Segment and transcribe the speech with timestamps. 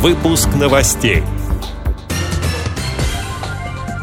[0.00, 1.24] Выпуск новостей.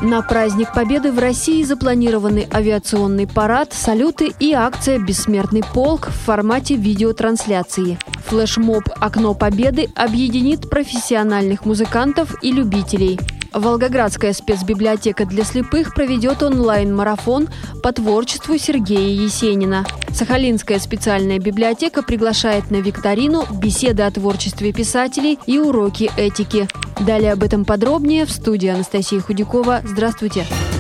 [0.01, 6.75] На праздник Победы в России запланированы авиационный парад, салюты и акция «Бессмертный полк» в формате
[6.75, 7.97] видеотрансляции.
[8.27, 13.17] Флешмоб «Окно Победы» объединит профессиональных музыкантов и любителей–
[13.55, 17.47] Волгоградская спецбиблиотека для слепых проведет онлайн-марафон
[17.81, 19.85] по творчеству Сергея Есенина.
[20.13, 26.67] Сахалинская специальная библиотека приглашает на викторину, беседы о творчестве писателей и уроки этики.
[26.99, 29.81] Далее об этом подробнее в студии Анастасии Худякова.
[29.85, 30.45] Здравствуйте!
[30.45, 30.74] Здравствуйте!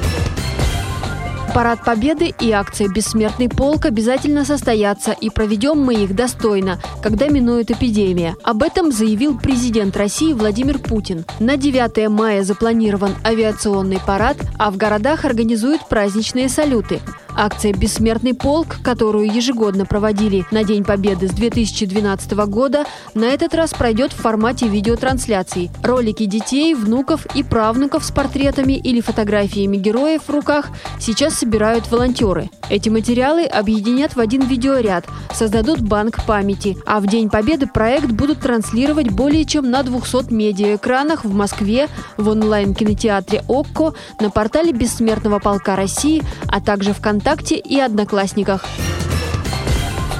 [1.55, 7.71] Парад Победы и акция «Бессмертный полк» обязательно состоятся, и проведем мы их достойно, когда минует
[7.71, 8.35] эпидемия.
[8.43, 11.23] Об этом заявил президент России Владимир Путин.
[11.39, 16.99] На 9 мая запланирован авиационный парад, а в городах организуют праздничные салюты.
[17.37, 23.73] Акция «Бессмертный полк», которую ежегодно проводили на День Победы с 2012 года, на этот раз
[23.73, 25.69] пройдет в формате видеотрансляций.
[25.83, 32.49] Ролики детей, внуков и правнуков с портретами или фотографиями героев в руках сейчас собирают волонтеры.
[32.69, 38.39] Эти материалы объединят в один видеоряд, создадут банк памяти, а в День Победы проект будут
[38.39, 45.75] транслировать более чем на 200 медиаэкранах в Москве, в онлайн-кинотеатре «Окко», на портале «Бессмертного полка
[45.75, 48.65] России», а также в ВКонтакте ВКонтакте и Одноклассниках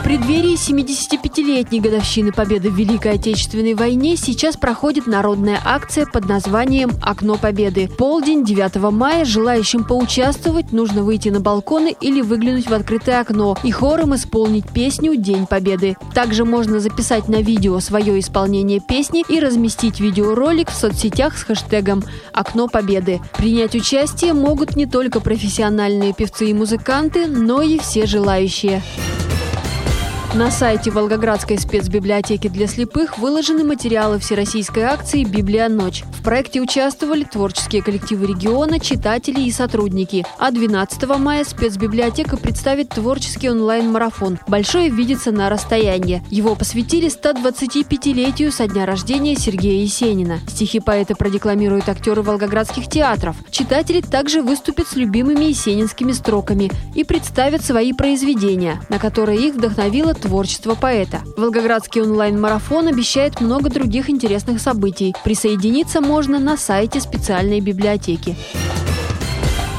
[0.05, 7.37] преддверии 75-летней годовщины победы в Великой Отечественной войне сейчас проходит народная акция под названием «Окно
[7.37, 7.87] Победы».
[7.87, 13.71] Полдень 9 мая желающим поучаствовать нужно выйти на балконы или выглянуть в открытое окно и
[13.71, 15.95] хором исполнить песню «День Победы».
[16.13, 22.03] Также можно записать на видео свое исполнение песни и разместить видеоролик в соцсетях с хэштегом
[22.31, 23.21] «Окно Победы».
[23.35, 28.83] Принять участие могут не только профессиональные певцы и музыканты, но и все желающие.
[30.36, 35.69] На сайте Волгоградской спецбиблиотеки для слепых выложены материалы всероссийской акции «Библия.
[35.69, 36.03] Ночь».
[36.11, 40.25] В проекте участвовали творческие коллективы региона, читатели и сотрудники.
[40.38, 46.22] А 12 мая спецбиблиотека представит творческий онлайн-марафон «Большое видится на расстоянии».
[46.29, 50.41] Его посвятили 125-летию со дня рождения Сергея Есенина.
[50.50, 53.38] Стихи поэта продекламируют актеры волгоградских театров.
[53.51, 60.13] Читатели также выступят с любимыми есенинскими строками и представят свои произведения, на которые их вдохновила
[60.25, 61.22] творчество поэта.
[61.38, 65.13] Волгоградский онлайн-марафон обещает много других интересных событий.
[65.24, 68.36] Присоединиться можно на сайте специальной библиотеки.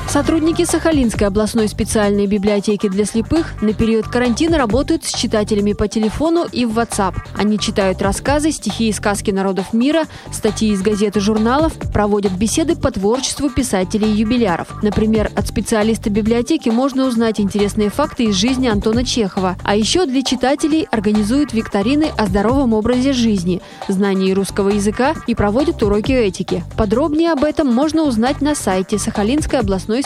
[0.09, 6.47] Сотрудники Сахалинской областной специальной библиотеки для слепых на период карантина работают с читателями по телефону
[6.51, 7.17] и в WhatsApp.
[7.37, 12.77] Они читают рассказы, стихи и сказки народов мира, статьи из газет и журналов, проводят беседы
[12.77, 14.83] по творчеству писателей и юбиляров.
[14.83, 19.57] Например, от специалиста библиотеки можно узнать интересные факты из жизни Антона Чехова.
[19.65, 25.83] А еще для читателей организуют викторины о здоровом образе жизни, знании русского языка и проводят
[25.83, 26.65] уроки этики.
[26.77, 30.06] Подробнее об этом можно узнать на сайте Сахалинской областной